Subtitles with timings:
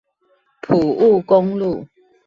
[0.63, 1.85] 埔霧公路